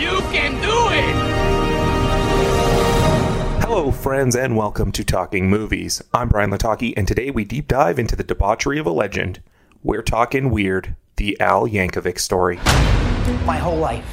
You 0.00 0.20
can 0.32 0.52
do 0.62 0.88
it! 0.92 1.14
Hello, 3.62 3.90
friends, 3.90 4.34
and 4.34 4.56
welcome 4.56 4.92
to 4.92 5.04
Talking 5.04 5.50
Movies. 5.50 6.02
I'm 6.14 6.30
Bryan 6.30 6.50
Lataki, 6.50 6.94
and 6.96 7.06
today 7.06 7.30
we 7.30 7.44
deep 7.44 7.68
dive 7.68 7.98
into 7.98 8.16
the 8.16 8.24
debauchery 8.24 8.78
of 8.78 8.86
a 8.86 8.90
legend. 8.90 9.42
We're 9.82 10.00
talking 10.00 10.48
weird, 10.48 10.96
the 11.16 11.38
Al 11.38 11.68
Yankovic 11.68 12.18
story. 12.18 12.56
My 13.44 13.58
whole 13.58 13.76
life, 13.76 14.10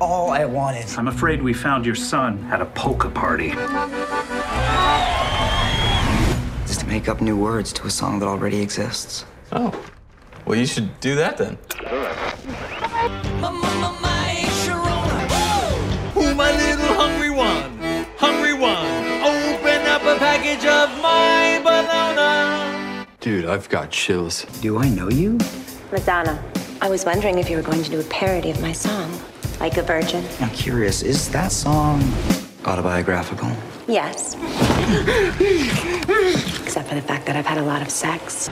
all 0.00 0.30
I 0.30 0.46
wanted. 0.46 0.86
I'm 0.96 1.08
afraid 1.08 1.42
we 1.42 1.52
found 1.52 1.84
your 1.84 1.94
son 1.94 2.42
at 2.50 2.62
a 2.62 2.66
polka 2.66 3.10
party. 3.10 3.48
is 6.70 6.78
to 6.78 6.86
make 6.86 7.06
up 7.06 7.20
new 7.20 7.36
words 7.36 7.70
to 7.74 7.86
a 7.86 7.90
song 7.90 8.18
that 8.20 8.26
already 8.28 8.62
exists. 8.62 9.26
Oh. 9.52 9.78
Well, 10.46 10.58
you 10.58 10.64
should 10.64 10.98
do 11.00 11.16
that 11.16 11.36
then. 11.36 11.58
Dude, 23.28 23.44
I've 23.44 23.68
got 23.68 23.90
chills. 23.90 24.46
Do 24.62 24.78
I 24.78 24.88
know 24.88 25.10
you? 25.10 25.36
Madonna, 25.92 26.42
I 26.80 26.88
was 26.88 27.04
wondering 27.04 27.38
if 27.38 27.50
you 27.50 27.58
were 27.58 27.62
going 27.62 27.82
to 27.82 27.90
do 27.90 28.00
a 28.00 28.04
parody 28.04 28.50
of 28.50 28.62
my 28.62 28.72
song, 28.72 29.12
Like 29.60 29.76
a 29.76 29.82
Virgin. 29.82 30.24
I'm 30.40 30.48
curious, 30.48 31.02
is 31.02 31.28
that 31.28 31.52
song 31.52 32.02
autobiographical? 32.64 33.54
Yes. 33.86 34.34
Except 36.62 36.88
for 36.88 36.94
the 36.94 37.02
fact 37.02 37.26
that 37.26 37.36
I've 37.36 37.44
had 37.44 37.58
a 37.58 37.64
lot 37.64 37.82
of 37.82 37.90
sex. 37.90 38.48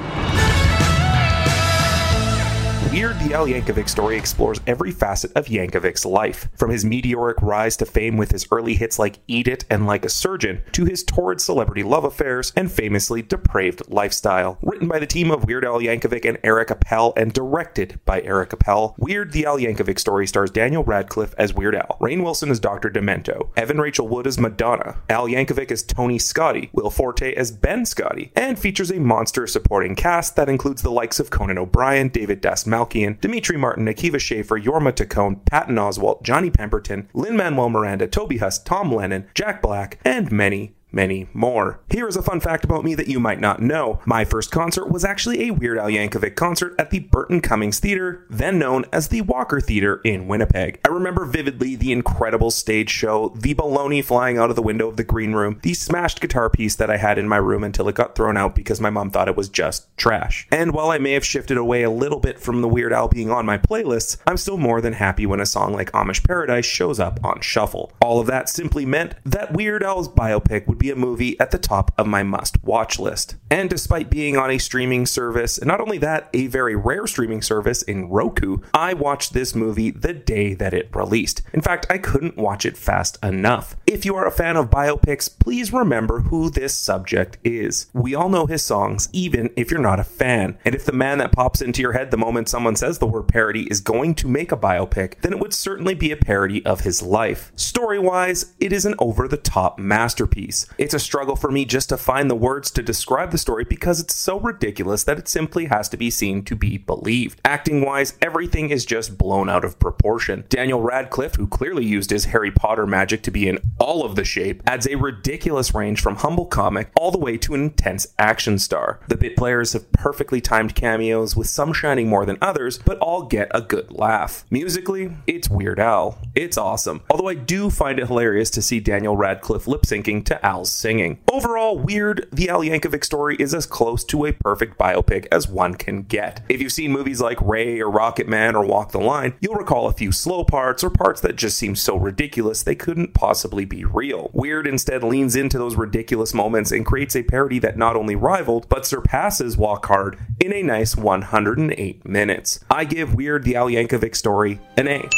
Weird, 2.97 3.19
the 3.19 3.35
Al 3.35 3.47
Yankovic 3.47 3.91
story 3.91 4.17
explores 4.17 4.59
every 4.67 4.91
facet 4.91 5.31
of 5.37 5.49
Yankovic's 5.49 6.07
life, 6.07 6.49
from 6.57 6.71
his 6.71 6.83
meteoric 6.83 7.43
rise 7.43 7.77
to 7.77 7.85
fame 7.85 8.17
with 8.17 8.31
his 8.31 8.47
early 8.51 8.75
hits 8.75 8.99
like 8.99 9.19
Eat 9.27 9.49
It 9.49 9.67
and 9.69 9.87
Like 9.87 10.07
a 10.07 10.09
Surgeon, 10.09 10.63
to 10.73 10.87
his 10.87 11.05
torrid 11.05 11.43
celebrity 11.43 11.83
love 11.83 12.05
affairs 12.05 12.55
and 12.57 12.73
famously 12.73 13.21
depraved 13.21 13.83
lifestyle. 13.89 14.57
Written 14.63 14.89
by 14.89 14.99
the 14.99 15.07
team 15.07 15.31
of 15.31 15.45
Weird 15.45 15.67
Al 15.67 15.81
Yankovic 15.81 16.25
and 16.25 16.39
Eric 16.43 16.71
Appel 16.71 17.13
and 17.19 17.35
directed 17.35 18.01
by 18.07 18.23
Eric 18.23 18.55
Appel, 18.55 18.95
Weird, 18.97 19.33
the 19.33 19.45
Al 19.45 19.59
Yankovic 19.59 19.99
story 19.99 20.27
stars 20.27 20.51
Daniel 20.51 20.83
Radcliffe 20.83 21.35
as 21.37 21.53
Weird 21.53 21.75
Al, 21.75 21.99
Rainn 22.01 22.23
Wilson 22.23 22.51
as 22.51 22.61
Dr. 22.61 22.89
Demento, 22.89 23.51
Evan 23.59 23.79
Rachel 23.79 24.09
Wood 24.09 24.27
as 24.27 24.41
Madonna, 24.41 24.97
Al 25.11 25.29
Yankovic 25.29 25.71
as 25.71 25.83
Tony 25.83 26.17
Scotti, 26.17 26.71
Will 26.73 26.89
Forte 26.89 27.35
as 27.35 27.53
Ben 27.53 27.83
Scotti, 27.83 28.31
and 28.35 28.59
features 28.59 28.91
a 28.91 28.99
monster 28.99 29.47
supporting 29.47 29.95
cast 29.95 30.35
that 30.37 30.49
includes 30.49 30.81
the 30.81 30.91
likes 30.91 31.21
of 31.21 31.29
Conan 31.29 31.59
O'Brien, 31.59 32.09
David 32.09 32.41
Dastmalchian, 32.87 33.21
Demetri 33.21 33.59
Martin, 33.59 33.87
Akiva 33.87 34.21
Schaffer, 34.21 34.59
Jorma 34.59 34.93
Taccone, 34.93 35.45
Patton 35.47 35.77
Oswalt, 35.77 36.23
Johnny 36.23 36.51
Pemberton, 36.51 37.09
Lin 37.15 37.37
Manuel 37.37 37.69
Miranda, 37.69 38.07
Toby 38.07 38.39
Huss, 38.39 38.59
Tom 38.59 38.93
Lennon, 38.93 39.27
Jack 39.35 39.63
Black, 39.63 39.99
and 40.05 40.31
many, 40.31 40.76
many 40.97 41.29
more. 41.33 41.79
Here 41.91 42.09
is 42.09 42.17
a 42.17 42.23
fun 42.23 42.41
fact 42.41 42.65
about 42.65 42.83
me 42.83 42.97
that 42.97 43.07
you 43.07 43.21
might 43.21 43.39
not 43.39 43.61
know. 43.61 44.01
My 44.05 44.25
first 44.25 44.51
concert 44.51 44.91
was 44.91 45.05
actually 45.05 45.47
a 45.47 45.53
Weird 45.53 45.79
Al 45.79 45.89
Yankovic 45.89 46.35
concert 46.35 46.75
at 46.79 46.91
the 46.91 47.01
Burton 47.01 47.41
Cummings 47.41 47.79
Theater, 47.79 48.27
then 48.29 48.59
known 48.59 48.87
as 48.93 49.09
the 49.09 49.21
Walker 49.21 49.61
Theater 49.61 50.01
in 50.03 50.27
Winnipeg. 50.27 50.81
I 50.85 50.89
remember 50.89 51.27
vividly 51.27 51.77
the 51.77 51.93
incredible 51.93 52.51
stage 52.51 52.91
show, 52.91 53.33
the 53.37 53.55
baloney 53.55 54.03
flying 54.03 54.39
out 54.39 54.51
of 54.51 54.57
the 54.57 54.63
window 54.63 54.89
of 54.89 54.97
the 54.97 55.05
green 55.05 55.35
room, 55.35 55.61
the 55.63 55.75
smashed 55.75 56.21
guitar 56.21 56.49
piece 56.49 56.75
that 56.77 56.91
I 56.91 56.97
had 56.97 57.19
in 57.19 57.29
my 57.29 57.37
room 57.37 57.63
until 57.63 57.89
it 57.89 57.95
got 57.95 58.17
thrown 58.17 58.37
out 58.37 58.55
because 58.55 58.81
my 58.81 58.91
mom 58.91 59.11
thought 59.11 59.29
it 59.29 59.37
was 59.37 59.51
just 59.51 59.95
trash. 59.99 60.49
And 60.51 60.73
while 60.73 60.91
I 60.91 60.99
may 60.99 61.13
have 61.13 61.25
shifted 61.25 61.59
away 61.59 61.83
a 61.83 61.91
little 61.91 62.21
bit 62.21 62.41
from 62.41 62.63
the 62.63 62.69
Weird 62.69 62.95
Al 62.95 63.09
being 63.09 63.31
on 63.31 63.45
my 63.45 63.59
playlists, 63.59 64.17
I'm 64.27 64.39
still 64.39 64.57
more 64.57 64.81
than 64.81 64.95
happy 64.95 65.27
when 65.27 65.41
a 65.41 65.47
song 65.47 65.75
like 65.75 65.93
Amish 65.93 66.27
Paradise 66.27 66.65
shows 66.65 66.99
up 66.99 67.23
on 67.23 67.43
shuffle. 67.43 67.93
All 68.01 68.19
of 68.19 68.27
that 68.29 68.49
simply 68.49 68.87
meant 68.87 69.15
that 69.25 69.53
Weird 69.53 69.83
Al's 69.83 70.09
biopic 70.09 70.67
would 70.67 70.79
be 70.79 70.86
a 70.91 70.97
movie 70.97 71.39
at 71.41 71.51
the 71.51 71.59
top 71.59 71.93
of 71.99 72.07
my 72.07 72.23
must 72.23 72.63
watch 72.65 72.99
list. 72.99 73.37
And 73.51 73.71
despite 73.71 74.11
being 74.11 74.37
on 74.37 74.51
a 74.51 74.59
streaming 74.59 75.07
service, 75.07 75.59
and 75.59 75.69
not 75.69 75.81
only 75.81 75.99
that, 75.99 76.29
a 76.33 76.47
very 76.47 76.75
rare 76.75 77.07
streaming 77.07 77.43
service 77.43 77.83
in 77.83 78.09
Roku, 78.09 78.59
I 78.75 78.95
watched 78.95 79.33
this 79.33 79.55
movie 79.55 79.91
the 79.91 80.13
day 80.13 80.55
that 80.55 80.75
it 80.75 80.95
released. 80.95 81.43
In 81.53 81.61
fact, 81.61 81.87
I 81.89 81.99
couldn't 81.99 82.37
watch 82.37 82.67
it 82.67 82.77
fast 82.77 83.19
enough. 83.23 83.77
If 83.87 84.05
you 84.05 84.17
are 84.17 84.27
a 84.27 84.33
fan 84.33 84.57
of 84.57 84.71
biopics, 84.71 85.31
please 85.39 85.73
remember 85.73 86.21
who 86.21 86.51
this 86.51 86.75
subject 86.75 87.39
is. 87.45 87.87
We 87.93 88.15
all 88.15 88.29
know 88.29 88.47
his 88.47 88.65
songs, 88.65 89.09
even 89.13 89.51
if 89.57 89.71
you're 89.71 89.81
not 89.81 90.01
a 90.01 90.05
fan. 90.05 90.59
And 90.65 90.75
if 90.75 90.85
the 90.85 90.93
man 90.93 91.19
that 91.19 91.33
pops 91.33 91.63
into 91.63 91.83
your 91.83 91.93
head 91.93 92.11
the 92.11 92.17
moment 92.17 92.49
someone 92.49 92.77
says 92.77 92.99
the 92.99 93.07
word 93.07 93.29
parody 93.29 93.65
is 93.71 93.81
going 93.81 94.15
to 94.17 94.29
make 94.29 94.53
a 94.53 94.57
biopic, 94.57 95.21
then 95.21 95.33
it 95.33 95.39
would 95.39 95.55
certainly 95.55 95.95
be 95.95 96.11
a 96.11 96.17
parody 96.17 96.65
of 96.65 96.81
his 96.81 97.03
life. 97.03 97.53
Story 97.57 97.99
wise, 97.99 98.55
it 98.61 98.73
is 98.73 98.85
an 98.87 98.95
over 98.99 99.29
the 99.29 99.37
top 99.37 99.79
masterpiece. 99.79 100.67
It's 100.79 100.93
a 100.93 100.99
struggle 100.99 101.37
for 101.37 101.51
me 101.51 101.65
just 101.65 101.89
to 101.89 101.97
find 101.97 102.31
the 102.31 102.35
words 102.35 102.71
to 102.73 102.83
describe 102.83 103.31
the 103.31 103.39
story 103.39 103.65
because 103.65 103.99
it's 103.99 104.15
so 104.15 104.39
ridiculous 104.39 105.05
that 105.05 105.19
it 105.19 105.27
simply 105.27 105.67
has 105.67 105.89
to 105.89 105.97
be 105.97 106.11
seen 106.11 106.45
to 106.45 106.55
be 106.55 106.77
believed. 106.77 107.41
Acting 107.47 107.81
wise, 107.81 108.15
everything 108.21 108.69
is 108.69 108.85
just 108.85 109.17
blown 109.17 109.49
out 109.49 109.65
of 109.65 109.79
proportion. 109.79 110.45
Daniel 110.51 110.83
Radcliffe, 110.83 111.37
who 111.37 111.47
clearly 111.47 111.87
used 111.87 112.11
his 112.11 112.27
Harry 112.27 112.51
Potter 112.51 112.87
magic 112.87 113.23
to 113.23 113.31
be 113.31 113.49
in 113.49 113.59
all 113.79 114.05
of 114.05 114.17
the 114.17 114.25
shape, 114.25 114.63
adds 114.67 114.87
a 114.87 114.97
ridiculous 114.97 115.75
range 115.75 116.03
from 116.03 116.17
humble 116.17 116.45
comic 116.45 116.91
all 116.95 117.11
the 117.11 117.19
way 117.19 117.39
to 117.39 117.55
an 117.55 117.63
intense 117.63 118.09
action 118.19 118.59
star. 118.59 119.01
The 119.09 119.17
bit 119.17 119.37
players 119.37 119.73
have 119.73 119.91
perfectly 119.93 120.43
timed 120.43 120.75
cameos, 120.75 121.35
with 121.35 121.49
some 121.49 121.73
shining 121.73 122.09
more 122.09 122.27
than 122.27 122.39
others, 122.43 122.79
but 122.79 122.99
all 122.99 123.23
get 123.23 123.51
a 123.55 123.63
good 123.63 123.91
laugh. 123.93 124.45
Musically, 124.51 125.17
it's 125.27 125.49
Weird 125.49 125.81
Al. 125.81 126.19
It's 126.35 126.59
awesome. 126.59 127.03
Although 127.11 127.29
I 127.29 127.35
do 127.35 127.71
find 127.71 127.99
it 127.99 128.09
hilarious 128.09 128.51
to 128.51 128.63
see 128.63 128.79
Daniel 128.81 129.17
Radcliffe 129.17 129.67
lip 129.67 129.83
syncing 129.83 130.23
to 130.27 130.45
Singing. 130.65 131.19
Overall, 131.31 131.79
Weird, 131.79 132.29
the 132.33 132.49
Al 132.49 132.61
Yankovic 132.61 133.05
story 133.05 133.37
is 133.39 133.55
as 133.55 133.67
close 133.67 134.05
to 134.05 134.27
a 134.27 134.33
perfect 134.33 134.79
biopic 134.79 135.27
as 135.31 135.49
one 135.49 135.75
can 135.75 136.03
get. 136.03 136.43
If 136.49 136.61
you've 136.61 136.73
seen 136.73 136.93
movies 136.93 137.21
like 137.21 137.41
Ray 137.41 137.81
or 137.81 137.91
Rocket 137.91 138.29
Man 138.29 138.57
or 138.57 138.65
Walk 138.65 138.93
the 138.93 138.99
Line, 138.99 139.35
you'll 139.41 139.55
recall 139.55 139.87
a 139.87 139.93
few 139.93 140.13
slow 140.13 140.45
parts 140.45 140.83
or 140.83 140.91
parts 140.91 141.21
that 141.21 141.37
just 141.37 141.59
seem 141.59 141.77
so 141.77 141.97
ridiculous 141.97 142.63
they 142.63 142.75
couldn't 142.75 143.15
possibly 143.15 143.65
be 143.65 143.85
real. 143.85 144.31
Weird 144.33 144.67
instead 144.67 145.03
leans 145.03 145.37
into 145.37 145.59
those 145.59 145.77
ridiculous 145.77 146.35
moments 146.35 146.73
and 146.73 146.87
creates 146.87 147.17
a 147.17 147.23
parody 147.23 147.59
that 147.61 147.77
not 147.77 147.97
only 147.97 148.17
rivaled, 148.17 148.69
but 148.69 148.87
surpasses 148.87 149.57
Walk 149.57 149.87
Hard 149.87 150.19
in 150.41 150.53
a 150.53 150.63
nice 150.63 150.97
108 150.97 152.07
minutes. 152.09 152.61
I 152.71 152.85
give 152.85 153.15
Weird, 153.15 153.45
the 153.45 153.57
Al 153.57 153.69
Yankovic 153.69 154.17
story 154.17 154.61
an 154.77 154.89
A. 154.89 155.09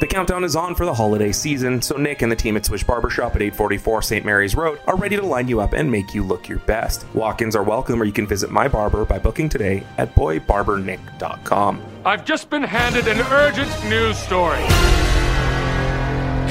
The 0.00 0.06
countdown 0.06 0.44
is 0.44 0.56
on 0.56 0.74
for 0.74 0.86
the 0.86 0.94
holiday 0.94 1.30
season, 1.30 1.82
so 1.82 1.98
Nick 1.98 2.22
and 2.22 2.32
the 2.32 2.36
team 2.36 2.56
at 2.56 2.64
Swish 2.64 2.82
Barbershop 2.82 3.36
at 3.36 3.42
844 3.42 4.00
St. 4.00 4.24
Mary's 4.24 4.54
Road 4.54 4.80
are 4.86 4.96
ready 4.96 5.14
to 5.16 5.22
line 5.22 5.46
you 5.46 5.60
up 5.60 5.74
and 5.74 5.92
make 5.92 6.14
you 6.14 6.24
look 6.24 6.48
your 6.48 6.60
best. 6.60 7.04
Walk 7.12 7.42
ins 7.42 7.54
are 7.54 7.62
welcome, 7.62 8.00
or 8.00 8.06
you 8.06 8.12
can 8.12 8.26
visit 8.26 8.50
my 8.50 8.66
barber 8.66 9.04
by 9.04 9.18
booking 9.18 9.50
today 9.50 9.82
at 9.98 10.14
boybarbernick.com. 10.14 11.84
I've 12.06 12.24
just 12.24 12.48
been 12.48 12.62
handed 12.62 13.08
an 13.08 13.20
urgent 13.30 13.68
news 13.90 14.16
story. 14.16 14.62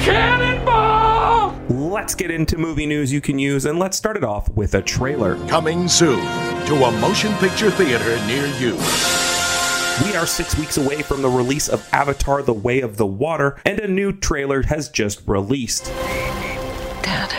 Cannonball! 0.04 1.58
Let's 1.68 2.14
get 2.14 2.30
into 2.30 2.56
movie 2.56 2.86
news 2.86 3.12
you 3.12 3.20
can 3.20 3.40
use, 3.40 3.66
and 3.66 3.80
let's 3.80 3.96
start 3.96 4.16
it 4.16 4.22
off 4.22 4.48
with 4.50 4.76
a 4.76 4.82
trailer. 4.82 5.34
Coming 5.48 5.88
soon 5.88 6.20
to 6.66 6.84
a 6.84 6.92
motion 7.00 7.34
picture 7.38 7.72
theater 7.72 8.24
near 8.26 8.46
you. 8.58 8.78
We 10.04 10.16
are 10.16 10.26
six 10.26 10.56
weeks 10.56 10.78
away 10.78 11.02
from 11.02 11.20
the 11.20 11.28
release 11.28 11.68
of 11.68 11.86
Avatar 11.92 12.42
The 12.42 12.54
Way 12.54 12.80
of 12.80 12.96
the 12.96 13.06
Water, 13.06 13.60
and 13.66 13.78
a 13.78 13.86
new 13.86 14.12
trailer 14.12 14.62
has 14.62 14.88
just 14.88 15.22
released. 15.26 15.84
Dad, 17.02 17.30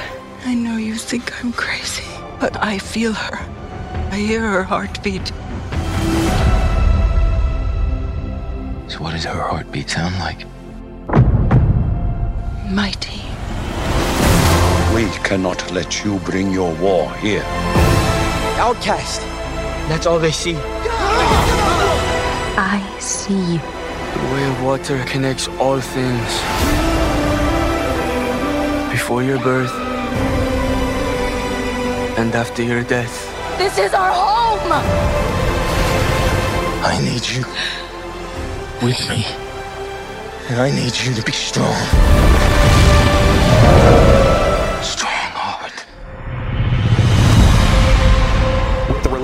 I 0.45 0.53
know 0.53 0.77
you 0.77 0.95
think 0.95 1.44
I'm 1.44 1.53
crazy, 1.53 2.05
but 2.39 2.63
I 2.63 2.77
feel 2.77 3.13
her. 3.13 3.38
I 4.11 4.17
hear 4.17 4.41
her 4.41 4.61
heartbeat. 4.61 5.27
So, 8.88 8.99
what 8.99 9.13
does 9.13 9.25
her 9.25 9.41
heartbeat 9.41 9.89
sound 9.89 10.19
like? 10.19 10.45
Mighty. 12.72 13.22
We 14.93 15.09
cannot 15.23 15.72
let 15.72 16.05
you 16.05 16.19
bring 16.19 16.52
your 16.52 16.75
war 16.75 17.11
here. 17.16 17.43
Outcast. 18.58 19.22
That's 19.90 20.05
all 20.05 20.19
they 20.19 20.31
see. 20.31 20.58
I 22.63 22.79
see. 22.99 23.34
you. 23.34 23.58
The 23.58 24.34
way 24.34 24.43
of 24.47 24.63
water 24.63 25.03
connects 25.05 25.47
all 25.59 25.81
things. 25.81 26.31
Before 28.91 29.23
your 29.23 29.40
birth 29.40 29.73
and 32.19 32.35
after 32.35 32.61
your 32.61 32.84
death. 32.84 33.16
This 33.58 33.79
is 33.79 33.96
our 33.96 34.11
home! 34.11 34.72
I 36.85 36.99
need 37.02 37.28
you 37.28 37.43
with 38.85 39.09
me. 39.09 39.25
And 40.49 40.61
I 40.61 40.69
need 40.69 40.96
you 41.03 41.16
to 41.16 41.23
be 41.23 41.31
strong. 41.31 41.81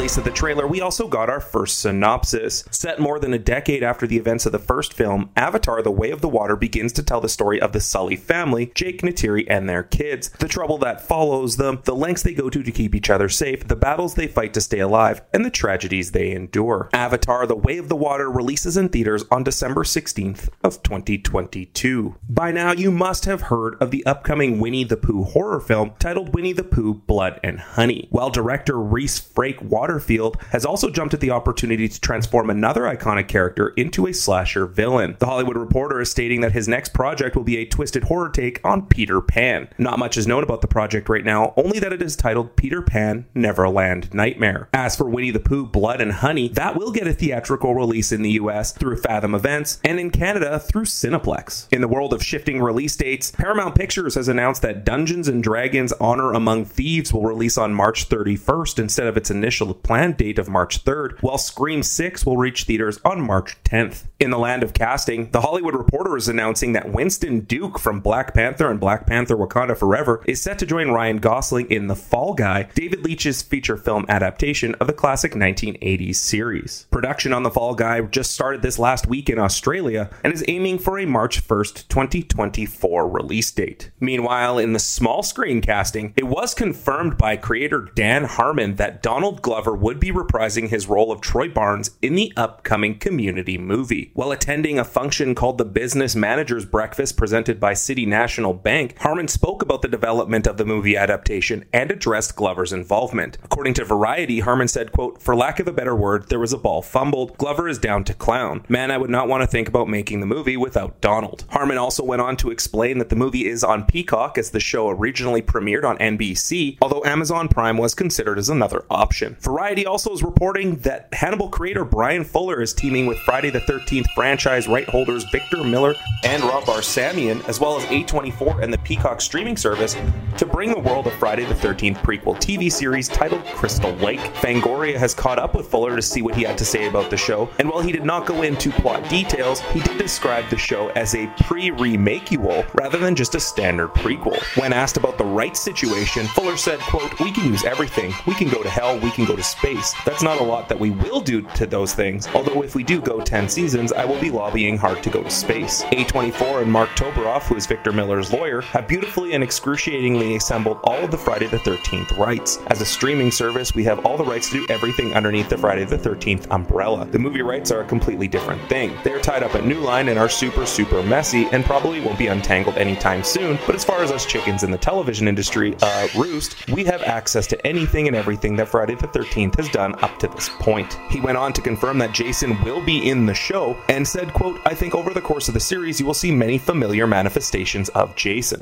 Release 0.07 0.17
of 0.17 0.23
the 0.23 0.31
trailer, 0.31 0.65
we 0.65 0.79
also 0.79 1.05
got 1.09 1.29
our 1.29 1.41
first 1.41 1.79
synopsis. 1.79 2.63
Set 2.71 2.97
more 2.97 3.19
than 3.19 3.33
a 3.33 3.37
decade 3.37 3.83
after 3.83 4.07
the 4.07 4.15
events 4.15 4.45
of 4.45 4.53
the 4.53 4.57
first 4.57 4.93
film, 4.93 5.31
Avatar 5.35 5.81
The 5.81 5.91
Way 5.91 6.11
of 6.11 6.21
the 6.21 6.29
Water 6.29 6.55
begins 6.55 6.93
to 6.93 7.03
tell 7.03 7.19
the 7.19 7.27
story 7.27 7.59
of 7.59 7.73
the 7.73 7.81
Sully 7.81 8.15
family, 8.15 8.71
Jake 8.73 9.01
Neytiri, 9.01 9.45
and 9.49 9.67
their 9.67 9.83
kids, 9.83 10.29
the 10.39 10.47
trouble 10.47 10.77
that 10.77 11.05
follows 11.05 11.57
them, 11.57 11.81
the 11.83 11.93
lengths 11.93 12.23
they 12.23 12.33
go 12.33 12.49
to 12.49 12.63
to 12.63 12.71
keep 12.71 12.95
each 12.95 13.09
other 13.09 13.27
safe, 13.27 13.67
the 13.67 13.75
battles 13.75 14.15
they 14.15 14.27
fight 14.27 14.53
to 14.53 14.61
stay 14.61 14.79
alive, 14.79 15.23
and 15.33 15.43
the 15.43 15.49
tragedies 15.49 16.11
they 16.11 16.31
endure. 16.31 16.89
Avatar 16.93 17.45
The 17.45 17.57
Way 17.57 17.77
of 17.77 17.89
the 17.89 17.97
Water 17.97 18.31
releases 18.31 18.77
in 18.77 18.87
theaters 18.87 19.25
on 19.29 19.43
December 19.43 19.83
16th 19.83 20.47
of 20.63 20.81
2022. 20.83 22.15
By 22.29 22.53
now, 22.53 22.71
you 22.71 22.91
must 22.91 23.25
have 23.25 23.41
heard 23.41 23.75
of 23.81 23.91
the 23.91 24.05
upcoming 24.05 24.61
Winnie 24.61 24.85
the 24.85 24.95
Pooh 24.95 25.25
horror 25.25 25.59
film 25.59 25.95
titled 25.99 26.33
Winnie 26.33 26.53
the 26.53 26.63
Pooh 26.63 26.93
Blood 26.93 27.41
and 27.43 27.59
Honey. 27.59 28.07
While 28.09 28.29
director 28.29 28.79
Rhys 28.79 29.19
Frake 29.19 29.61
Waterfield 29.97 30.37
has 30.51 30.63
also 30.63 30.91
jumped 30.91 31.15
at 31.15 31.21
the 31.21 31.31
opportunity 31.31 31.87
to 31.87 31.99
transform 31.99 32.51
another 32.51 32.83
iconic 32.83 33.27
character 33.27 33.69
into 33.69 34.05
a 34.05 34.13
slasher 34.13 34.67
villain. 34.67 35.15
The 35.17 35.25
Hollywood 35.25 35.57
Reporter 35.57 35.99
is 35.99 36.11
stating 36.11 36.41
that 36.41 36.51
his 36.51 36.67
next 36.67 36.93
project 36.93 37.35
will 37.35 37.43
be 37.43 37.57
a 37.57 37.65
twisted 37.65 38.03
horror 38.03 38.29
take 38.29 38.63
on 38.63 38.85
Peter 38.85 39.21
Pan. 39.21 39.69
Not 39.79 39.97
much 39.97 40.15
is 40.15 40.27
known 40.27 40.43
about 40.43 40.61
the 40.61 40.67
project 40.67 41.09
right 41.09 41.25
now, 41.25 41.51
only 41.57 41.79
that 41.79 41.93
it 41.93 42.03
is 42.03 42.15
titled 42.15 42.55
Peter 42.55 42.83
Pan 42.83 43.25
Neverland 43.33 44.13
Nightmare. 44.13 44.69
As 44.71 44.95
for 44.95 45.09
Winnie 45.09 45.31
the 45.31 45.39
Pooh 45.39 45.65
Blood 45.65 45.99
and 45.99 46.11
Honey, 46.11 46.49
that 46.49 46.75
will 46.75 46.91
get 46.91 47.07
a 47.07 47.13
theatrical 47.13 47.73
release 47.73 48.11
in 48.11 48.21
the 48.21 48.33
US 48.33 48.73
through 48.73 48.97
Fathom 48.97 49.33
Events 49.33 49.79
and 49.83 49.99
in 49.99 50.11
Canada 50.11 50.59
through 50.59 50.85
Cineplex. 50.85 51.73
In 51.73 51.81
the 51.81 51.87
world 51.87 52.13
of 52.13 52.23
shifting 52.23 52.61
release 52.61 52.95
dates, 52.95 53.31
Paramount 53.31 53.73
Pictures 53.73 54.13
has 54.13 54.27
announced 54.27 54.61
that 54.61 54.85
Dungeons 54.85 55.27
and 55.27 55.41
Dragons 55.41 55.91
Honor 55.93 56.33
Among 56.33 56.65
Thieves 56.65 57.11
will 57.11 57.23
release 57.23 57.57
on 57.57 57.73
March 57.73 58.09
31st 58.09 58.77
instead 58.77 59.07
of 59.07 59.17
its 59.17 59.31
initial 59.31 59.73
planned 59.87 60.17
date 60.17 60.37
of 60.37 60.49
March 60.49 60.83
3rd, 60.83 61.17
while 61.21 61.37
Scream 61.37 61.81
6 61.81 62.25
will 62.25 62.35
reach 62.35 62.65
theaters 62.65 62.99
on 63.05 63.21
March 63.21 63.55
10th. 63.63 64.03
In 64.19 64.31
the 64.31 64.37
land 64.37 64.61
of 64.61 64.73
casting, 64.73 65.31
The 65.31 65.41
Hollywood 65.41 65.75
Reporter 65.75 66.17
is 66.17 66.27
announcing 66.27 66.73
that 66.73 66.91
Winston 66.91 67.41
Duke 67.41 67.79
from 67.79 68.01
Black 68.01 68.33
Panther 68.33 68.69
and 68.69 68.81
Black 68.81 69.07
Panther 69.07 69.37
Wakanda 69.37 69.77
Forever 69.77 70.23
is 70.25 70.41
set 70.41 70.59
to 70.59 70.65
join 70.65 70.89
Ryan 70.89 71.17
Gosling 71.17 71.71
in 71.71 71.87
The 71.87 71.95
Fall 71.95 72.33
Guy, 72.33 72.63
David 72.75 73.05
Leitch's 73.05 73.41
feature 73.41 73.77
film 73.77 74.05
adaptation 74.09 74.75
of 74.75 74.87
the 74.87 74.93
classic 74.93 75.33
1980s 75.33 76.15
series. 76.15 76.87
Production 76.91 77.31
on 77.31 77.43
The 77.43 77.51
Fall 77.51 77.73
Guy 77.73 78.01
just 78.01 78.31
started 78.31 78.61
this 78.61 78.77
last 78.77 79.07
week 79.07 79.29
in 79.29 79.39
Australia 79.39 80.09
and 80.23 80.33
is 80.33 80.43
aiming 80.49 80.79
for 80.79 80.99
a 80.99 81.05
March 81.05 81.47
1st, 81.47 81.87
2024 81.87 83.07
release 83.07 83.51
date. 83.51 83.91
Meanwhile, 84.01 84.57
in 84.57 84.73
the 84.73 84.79
small 84.79 85.23
screen 85.23 85.61
casting, 85.61 86.13
it 86.17 86.25
was 86.25 86.53
confirmed 86.53 87.17
by 87.17 87.37
creator 87.37 87.87
Dan 87.95 88.25
Harmon 88.25 88.75
that 88.75 89.01
Donald 89.01 89.41
Glover 89.41 89.76
would 89.77 89.99
be 89.99 90.11
reprising 90.11 90.69
his 90.69 90.87
role 90.87 91.11
of 91.11 91.21
Troy 91.21 91.47
Barnes 91.49 91.91
in 92.01 92.15
the 92.15 92.33
upcoming 92.35 92.97
community 92.97 93.57
movie. 93.57 94.11
While 94.13 94.31
attending 94.31 94.79
a 94.79 94.83
function 94.83 95.35
called 95.35 95.57
the 95.57 95.65
Business 95.65 96.15
Managers 96.15 96.65
Breakfast 96.65 97.17
presented 97.17 97.59
by 97.59 97.73
City 97.73 98.05
National 98.05 98.53
Bank, 98.53 98.97
Harmon 98.99 99.27
spoke 99.27 99.61
about 99.61 99.81
the 99.81 99.87
development 99.87 100.47
of 100.47 100.57
the 100.57 100.65
movie 100.65 100.97
adaptation 100.97 101.65
and 101.71 101.91
addressed 101.91 102.35
Glover's 102.35 102.73
involvement. 102.73 103.37
According 103.43 103.75
to 103.75 103.85
Variety, 103.85 104.39
Harmon 104.39 104.67
said, 104.67 104.91
quote, 104.91 105.21
For 105.21 105.35
lack 105.35 105.59
of 105.59 105.67
a 105.67 105.73
better 105.73 105.95
word, 105.95 106.29
there 106.29 106.39
was 106.39 106.53
a 106.53 106.57
ball 106.57 106.81
fumbled. 106.81 107.37
Glover 107.37 107.67
is 107.67 107.77
down 107.77 108.03
to 108.05 108.13
clown. 108.13 108.65
Man, 108.67 108.91
I 108.91 108.97
would 108.97 109.09
not 109.09 109.27
want 109.27 109.41
to 109.41 109.47
think 109.47 109.67
about 109.67 109.87
making 109.87 110.19
the 110.19 110.25
movie 110.25 110.57
without 110.57 110.99
Donald. 111.01 111.45
Harmon 111.49 111.77
also 111.77 112.03
went 112.03 112.21
on 112.21 112.35
to 112.37 112.49
explain 112.49 112.97
that 112.97 113.09
the 113.09 113.15
movie 113.15 113.47
is 113.47 113.63
on 113.63 113.85
Peacock 113.85 114.37
as 114.37 114.51
the 114.51 114.59
show 114.59 114.89
originally 114.89 115.41
premiered 115.41 115.83
on 115.83 115.97
NBC, 115.97 116.77
although 116.81 117.03
Amazon 117.05 117.47
Prime 117.47 117.77
was 117.77 117.93
considered 117.93 118.39
as 118.39 118.49
another 118.49 118.83
option. 118.89 119.37
Variety 119.39 119.66
also 119.67 120.13
is 120.13 120.23
reporting 120.23 120.77
that 120.77 121.09
Hannibal 121.13 121.49
creator 121.49 121.83
Bryan 121.83 122.23
Fuller 122.23 122.61
is 122.61 122.73
teaming 122.73 123.05
with 123.05 123.19
Friday 123.19 123.49
the 123.49 123.59
13th 123.59 124.05
franchise 124.15 124.65
right 124.65 124.87
holders 124.87 125.25
Victor 125.25 125.61
Miller 125.63 125.93
and 126.23 126.41
Rob 126.43 126.63
Barsamian, 126.63 127.45
as 127.49 127.59
well 127.59 127.77
as 127.77 127.83
A24 127.85 128.63
and 128.63 128.71
the 128.71 128.77
Peacock 128.79 129.19
streaming 129.19 129.57
service, 129.57 129.97
to 130.37 130.45
bring 130.45 130.71
the 130.71 130.79
world 130.79 131.05
of 131.05 131.13
Friday 131.15 131.43
the 131.43 131.53
13th 131.53 131.97
prequel 131.97 132.37
TV 132.37 132.71
series 132.71 133.09
titled 133.09 133.43
Crystal 133.45 133.91
Lake. 133.95 134.21
Fangoria 134.35 134.95
has 134.95 135.13
caught 135.13 135.37
up 135.37 135.53
with 135.53 135.67
Fuller 135.67 135.97
to 135.97 136.01
see 136.01 136.21
what 136.21 136.35
he 136.35 136.43
had 136.43 136.57
to 136.57 136.65
say 136.65 136.87
about 136.87 137.09
the 137.09 137.17
show, 137.17 137.49
and 137.59 137.69
while 137.69 137.81
he 137.81 137.91
did 137.91 138.05
not 138.05 138.25
go 138.25 138.43
into 138.43 138.71
plot 138.71 139.07
details, 139.09 139.59
he 139.59 139.81
did 139.81 139.97
describe 139.97 140.47
the 140.49 140.57
show 140.57 140.89
as 140.89 141.13
a 141.13 141.27
pre-remakeable 141.43 142.65
rather 142.79 142.97
than 142.97 143.15
just 143.15 143.35
a 143.35 143.39
standard 143.39 143.89
prequel. 143.89 144.41
When 144.57 144.71
asked 144.71 144.95
about 144.95 145.17
the 145.17 145.25
rights 145.25 145.59
situation, 145.59 146.25
Fuller 146.27 146.55
said, 146.55 146.79
quote, 146.79 147.19
We 147.19 147.33
can 147.33 147.45
use 147.45 147.65
everything. 147.65 148.13
We 148.25 148.33
can 148.33 148.47
go 148.47 148.63
to 148.63 148.69
hell, 148.69 148.97
we 148.99 149.11
can 149.11 149.25
go 149.25 149.35
to 149.35 149.43
space. 149.43 149.56
That's 150.05 150.23
not 150.23 150.39
a 150.39 150.43
lot 150.43 150.69
that 150.69 150.79
we 150.79 150.91
will 150.91 151.19
do 151.19 151.41
to 151.41 151.65
those 151.65 151.93
things, 151.93 152.27
although 152.35 152.61
if 152.63 152.75
we 152.75 152.83
do 152.83 153.01
go 153.01 153.21
10 153.21 153.49
seasons, 153.49 153.91
I 153.91 154.05
will 154.05 154.19
be 154.19 154.29
lobbying 154.29 154.77
hard 154.77 155.01
to 155.03 155.09
go 155.09 155.23
to 155.23 155.29
space. 155.29 155.83
A24 155.85 156.61
and 156.61 156.71
Marc 156.71 156.89
Toberoff, 156.91 157.43
who 157.43 157.55
is 157.55 157.65
Victor 157.65 157.91
Miller's 157.91 158.31
lawyer, 158.31 158.61
have 158.61 158.87
beautifully 158.87 159.33
and 159.33 159.43
excruciatingly 159.43 160.35
assembled 160.35 160.79
all 160.83 160.97
of 160.97 161.11
the 161.11 161.17
Friday 161.17 161.47
the 161.47 161.57
13th 161.57 162.17
rights. 162.17 162.59
As 162.67 162.81
a 162.81 162.85
streaming 162.85 163.31
service, 163.31 163.73
we 163.73 163.83
have 163.83 164.05
all 164.05 164.17
the 164.17 164.23
rights 164.23 164.49
to 164.49 164.59
do 164.59 164.73
everything 164.73 165.13
underneath 165.13 165.49
the 165.49 165.57
Friday 165.57 165.85
the 165.85 165.97
13th 165.97 166.47
umbrella. 166.51 167.05
The 167.05 167.19
movie 167.19 167.41
rights 167.41 167.71
are 167.71 167.81
a 167.81 167.85
completely 167.85 168.27
different 168.27 168.61
thing. 168.69 168.95
They're 169.03 169.21
tied 169.21 169.43
up 169.43 169.55
at 169.55 169.65
New 169.65 169.79
Line 169.79 170.09
and 170.09 170.19
are 170.19 170.29
super, 170.29 170.65
super 170.65 171.01
messy 171.03 171.47
and 171.51 171.65
probably 171.65 171.99
won't 172.01 172.19
be 172.19 172.27
untangled 172.27 172.77
anytime 172.77 173.23
soon. 173.23 173.57
But 173.65 173.75
as 173.75 173.83
far 173.83 174.03
as 174.03 174.11
us 174.11 174.25
chickens 174.25 174.63
in 174.63 174.71
the 174.71 174.77
television 174.77 175.27
industry, 175.27 175.75
uh, 175.81 176.07
Roost, 176.15 176.67
we 176.69 176.83
have 176.85 177.01
access 177.03 177.47
to 177.47 177.67
anything 177.67 178.07
and 178.07 178.15
everything 178.15 178.55
that 178.57 178.67
Friday 178.67 178.95
the 178.95 179.07
13th 179.07 179.36
has 179.37 179.69
done 179.69 179.95
up 180.03 180.17
to 180.19 180.27
this 180.27 180.49
point. 180.49 180.99
He 181.09 181.21
went 181.21 181.37
on 181.37 181.53
to 181.53 181.61
confirm 181.61 181.97
that 181.99 182.11
Jason 182.11 182.61
will 182.63 182.81
be 182.81 183.09
in 183.09 183.25
the 183.25 183.33
show 183.33 183.77
and 183.89 184.07
said, 184.07 184.33
quote, 184.33 184.59
I 184.65 184.73
think 184.73 184.95
over 184.95 185.13
the 185.13 185.21
course 185.21 185.47
of 185.47 185.53
the 185.53 185.59
series 185.59 185.99
you 185.99 186.05
will 186.05 186.13
see 186.13 186.31
many 186.31 186.57
familiar 186.57 187.07
manifestations 187.07 187.89
of 187.89 188.15
Jason. 188.15 188.59